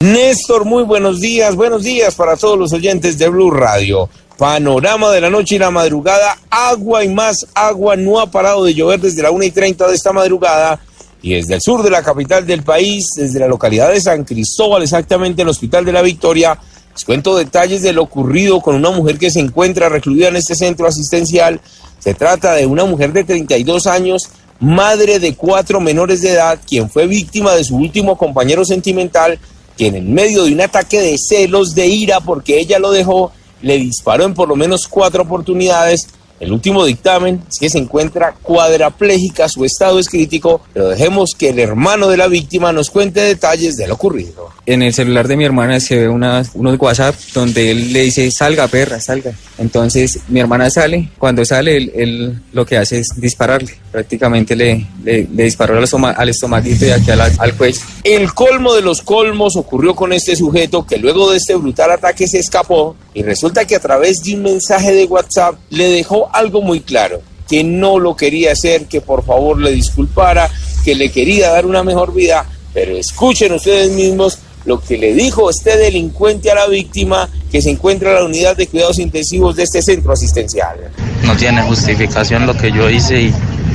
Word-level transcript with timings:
Néstor, 0.00 0.66
muy 0.66 0.82
buenos 0.82 1.20
días. 1.20 1.56
Buenos 1.56 1.82
días 1.82 2.14
para 2.14 2.36
todos 2.36 2.58
los 2.58 2.70
oyentes 2.74 3.16
de 3.16 3.28
Blue 3.28 3.50
Radio. 3.50 4.10
Panorama 4.36 5.10
de 5.10 5.22
la 5.22 5.30
noche 5.30 5.54
y 5.54 5.58
la 5.58 5.70
madrugada. 5.70 6.36
Agua 6.50 7.02
y 7.02 7.08
más 7.08 7.46
agua. 7.54 7.96
No 7.96 8.20
ha 8.20 8.30
parado 8.30 8.64
de 8.64 8.74
llover 8.74 9.00
desde 9.00 9.22
la 9.22 9.30
1 9.30 9.44
y 9.44 9.50
30 9.50 9.88
de 9.88 9.94
esta 9.94 10.12
madrugada. 10.12 10.78
Y 11.22 11.34
desde 11.34 11.54
el 11.54 11.62
sur 11.62 11.82
de 11.82 11.88
la 11.88 12.02
capital 12.02 12.46
del 12.46 12.62
país, 12.62 13.06
desde 13.16 13.40
la 13.40 13.48
localidad 13.48 13.88
de 13.88 14.00
San 14.00 14.24
Cristóbal, 14.24 14.82
exactamente 14.82 15.40
el 15.40 15.48
Hospital 15.48 15.86
de 15.86 15.92
la 15.92 16.02
Victoria, 16.02 16.58
les 16.92 17.04
cuento 17.04 17.34
detalles 17.34 17.80
de 17.80 17.94
lo 17.94 18.02
ocurrido 18.02 18.60
con 18.60 18.76
una 18.76 18.90
mujer 18.90 19.18
que 19.18 19.30
se 19.30 19.40
encuentra 19.40 19.88
recluida 19.88 20.28
en 20.28 20.36
este 20.36 20.54
centro 20.54 20.86
asistencial. 20.86 21.58
Se 22.00 22.12
trata 22.12 22.52
de 22.52 22.66
una 22.66 22.84
mujer 22.84 23.14
de 23.14 23.24
32 23.24 23.86
años, 23.86 24.28
madre 24.60 25.18
de 25.18 25.34
cuatro 25.34 25.80
menores 25.80 26.20
de 26.20 26.32
edad, 26.32 26.60
quien 26.66 26.90
fue 26.90 27.06
víctima 27.06 27.54
de 27.54 27.64
su 27.64 27.76
último 27.76 28.18
compañero 28.18 28.64
sentimental, 28.64 29.38
quien 29.76 29.94
en 29.94 30.12
medio 30.12 30.44
de 30.44 30.52
un 30.52 30.60
ataque 30.60 31.00
de 31.00 31.16
celos, 31.18 31.74
de 31.74 31.86
ira, 31.86 32.20
porque 32.20 32.58
ella 32.58 32.78
lo 32.78 32.90
dejó, 32.90 33.32
le 33.62 33.78
disparó 33.78 34.24
en 34.24 34.34
por 34.34 34.48
lo 34.48 34.56
menos 34.56 34.88
cuatro 34.88 35.22
oportunidades. 35.22 36.08
El 36.38 36.52
último 36.52 36.84
dictamen 36.84 37.42
es 37.48 37.58
que 37.58 37.70
se 37.70 37.78
encuentra 37.78 38.34
cuadraplégica, 38.42 39.48
su 39.48 39.64
estado 39.64 39.98
es 39.98 40.08
crítico, 40.08 40.60
pero 40.72 40.88
dejemos 40.88 41.34
que 41.34 41.50
el 41.50 41.58
hermano 41.58 42.08
de 42.08 42.16
la 42.16 42.28
víctima 42.28 42.72
nos 42.72 42.90
cuente 42.90 43.20
detalles 43.20 43.76
de 43.76 43.86
lo 43.86 43.94
ocurrido. 43.94 44.50
En 44.66 44.82
el 44.82 44.92
celular 44.92 45.28
de 45.28 45.36
mi 45.36 45.44
hermana 45.44 45.80
se 45.80 45.96
ve 45.96 46.08
una, 46.08 46.44
unos 46.54 46.78
WhatsApp 46.78 47.14
donde 47.32 47.70
él 47.70 47.92
le 47.92 48.02
dice, 48.02 48.30
salga 48.30 48.66
perra, 48.68 49.00
salga. 49.00 49.32
Entonces 49.58 50.18
mi 50.28 50.40
hermana 50.40 50.68
sale, 50.68 51.10
cuando 51.18 51.44
sale 51.44 51.76
él, 51.76 51.92
él 51.94 52.42
lo 52.52 52.66
que 52.66 52.76
hace 52.76 52.98
es 52.98 53.08
dispararle, 53.16 53.72
prácticamente 53.90 54.54
le, 54.54 54.86
le, 55.02 55.26
le 55.32 55.44
disparó 55.44 55.78
al, 55.78 55.84
estoma, 55.84 56.10
al 56.10 56.28
estomaguito 56.28 56.84
y 56.84 56.90
aquí 56.90 57.10
al, 57.10 57.20
al 57.20 57.54
cuello. 57.54 57.80
El 58.04 58.34
colmo 58.34 58.74
de 58.74 58.82
los 58.82 59.02
colmos 59.02 59.56
ocurrió 59.56 59.94
con 59.94 60.12
este 60.12 60.36
sujeto 60.36 60.86
que 60.86 60.98
luego 60.98 61.30
de 61.30 61.38
este 61.38 61.54
brutal 61.54 61.92
ataque 61.92 62.26
se 62.28 62.38
escapó 62.38 62.96
y 63.14 63.22
resulta 63.22 63.64
que 63.64 63.76
a 63.76 63.80
través 63.80 64.22
de 64.22 64.34
un 64.34 64.42
mensaje 64.42 64.92
de 64.92 65.06
WhatsApp 65.06 65.56
le 65.70 65.88
dejó 65.88 66.25
algo 66.32 66.62
muy 66.62 66.80
claro, 66.80 67.20
que 67.48 67.62
no 67.64 67.98
lo 67.98 68.16
quería 68.16 68.52
hacer, 68.52 68.86
que 68.86 69.00
por 69.00 69.24
favor 69.24 69.58
le 69.60 69.72
disculpara, 69.72 70.50
que 70.84 70.94
le 70.94 71.10
quería 71.10 71.50
dar 71.50 71.66
una 71.66 71.82
mejor 71.82 72.12
vida, 72.14 72.46
pero 72.74 72.96
escuchen 72.96 73.52
ustedes 73.52 73.90
mismos 73.92 74.38
lo 74.64 74.80
que 74.80 74.98
le 74.98 75.14
dijo 75.14 75.48
este 75.48 75.76
delincuente 75.76 76.50
a 76.50 76.56
la 76.56 76.66
víctima 76.66 77.28
que 77.50 77.62
se 77.62 77.70
encuentra 77.70 78.10
en 78.10 78.14
la 78.16 78.24
unidad 78.24 78.56
de 78.56 78.66
cuidados 78.66 78.98
intensivos 78.98 79.54
de 79.56 79.62
este 79.62 79.80
centro 79.80 80.12
asistencial. 80.12 80.76
No 81.24 81.36
tiene 81.36 81.62
justificación 81.62 82.46
lo 82.46 82.56
que 82.56 82.72
yo 82.72 82.90
hice 82.90 83.22
y 83.22 83.34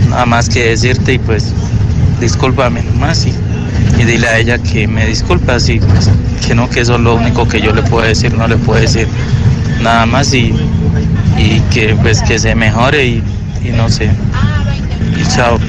nada 0.09 0.25
más 0.25 0.49
que 0.49 0.65
decirte 0.65 1.13
y 1.13 1.19
pues 1.19 1.45
discúlpame 2.19 2.83
nomás 2.83 3.25
y, 3.25 3.33
y 3.99 4.03
dile 4.03 4.27
a 4.27 4.37
ella 4.37 4.57
que 4.59 4.87
me 4.87 5.07
disculpa, 5.07 5.55
así 5.55 5.79
pues, 5.79 6.09
que 6.45 6.53
no, 6.53 6.69
que 6.69 6.81
eso 6.81 6.95
es 6.95 7.01
lo 7.01 7.15
único 7.15 7.47
que 7.47 7.61
yo 7.61 7.71
le 7.71 7.83
puedo 7.83 8.05
decir, 8.05 8.33
no 8.33 8.47
le 8.47 8.57
puedo 8.57 8.79
decir 8.79 9.07
nada 9.81 10.05
más 10.05 10.33
y, 10.33 10.53
y 11.37 11.59
que 11.73 11.95
pues 12.01 12.21
que 12.23 12.39
se 12.39 12.55
mejore 12.55 13.05
y, 13.05 13.23
y 13.63 13.69
no 13.69 13.89
sé. 13.89 14.09
Y 15.19 15.35
chao, 15.35 15.59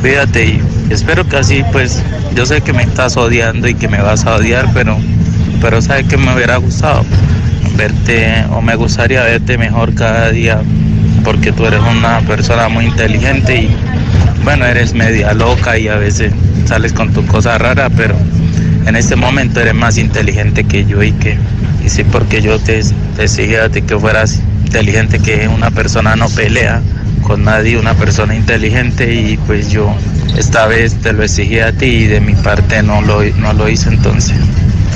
cuídate 0.00 0.44
y 0.44 0.62
espero 0.90 1.26
que 1.28 1.36
así 1.36 1.64
pues 1.72 2.02
yo 2.34 2.46
sé 2.46 2.60
que 2.60 2.72
me 2.72 2.82
estás 2.82 3.16
odiando 3.16 3.68
y 3.68 3.74
que 3.74 3.88
me 3.88 4.00
vas 4.00 4.24
a 4.26 4.36
odiar, 4.36 4.68
pero, 4.72 4.96
pero 5.60 5.80
sabes 5.82 6.06
que 6.06 6.16
me 6.16 6.34
hubiera 6.34 6.56
gustado 6.56 7.04
verte 7.76 8.44
o 8.50 8.60
me 8.60 8.74
gustaría 8.76 9.22
verte 9.22 9.56
mejor 9.58 9.94
cada 9.94 10.30
día 10.30 10.60
porque 11.24 11.52
tú 11.52 11.66
eres 11.66 11.80
una 11.80 12.20
persona 12.20 12.68
muy 12.68 12.86
inteligente 12.86 13.62
y 13.62 13.76
bueno, 14.44 14.66
eres 14.66 14.92
media 14.92 15.32
loca 15.34 15.78
y 15.78 15.88
a 15.88 15.96
veces 15.96 16.32
sales 16.66 16.92
con 16.92 17.12
tu 17.12 17.24
cosa 17.26 17.58
rara, 17.58 17.88
pero 17.90 18.14
en 18.86 18.96
este 18.96 19.14
momento 19.16 19.60
eres 19.60 19.74
más 19.74 19.98
inteligente 19.98 20.64
que 20.64 20.84
yo 20.84 21.02
y 21.02 21.12
que 21.12 21.36
y 21.84 21.88
sí 21.88 22.04
porque 22.04 22.42
yo 22.42 22.58
te, 22.58 22.82
te 23.16 23.24
exigía 23.24 23.68
de 23.68 23.82
que 23.82 23.98
fueras 23.98 24.40
inteligente, 24.72 25.18
que 25.18 25.48
una 25.48 25.70
persona 25.70 26.16
no 26.16 26.30
pelea 26.30 26.82
con 27.26 27.44
nadie, 27.44 27.78
una 27.78 27.94
persona 27.94 28.34
inteligente 28.34 29.12
y 29.12 29.36
pues 29.36 29.70
yo 29.70 29.94
esta 30.38 30.66
vez 30.66 30.98
te 31.02 31.12
lo 31.12 31.22
exigí 31.22 31.58
a 31.58 31.76
ti 31.76 31.84
y 31.84 32.06
de 32.06 32.20
mi 32.22 32.34
parte 32.34 32.82
no 32.82 33.02
lo, 33.02 33.22
no 33.22 33.52
lo 33.52 33.68
hice 33.68 33.90
entonces. 33.90 34.34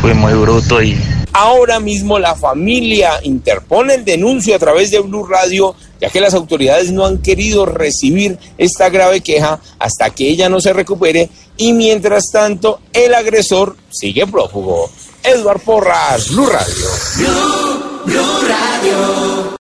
Fui 0.00 0.14
muy 0.14 0.32
bruto 0.32 0.82
y... 0.82 0.96
Ahora 1.34 1.78
mismo 1.78 2.18
la 2.18 2.34
familia 2.34 3.20
interpone 3.22 3.96
el 3.96 4.04
denuncio 4.06 4.56
a 4.56 4.58
través 4.58 4.90
de 4.90 5.00
Blue 5.00 5.26
Radio, 5.26 5.74
ya 6.00 6.08
que 6.08 6.22
las 6.22 6.32
autoridades 6.32 6.90
no 6.90 7.04
han 7.04 7.18
querido 7.18 7.66
recibir 7.66 8.38
esta 8.56 8.88
grave 8.88 9.20
queja 9.20 9.60
hasta 9.78 10.08
que 10.08 10.26
ella 10.26 10.48
no 10.48 10.58
se 10.58 10.72
recupere 10.72 11.28
y 11.58 11.74
mientras 11.74 12.30
tanto 12.32 12.80
el 12.94 13.14
agresor 13.14 13.76
sigue 13.90 14.26
prófugo. 14.26 14.90
Edward 15.22 15.60
Porras, 15.60 16.30
Blue 16.30 16.46
Radio. 16.46 16.86
Blue, 17.18 18.06
Blue. 18.06 19.46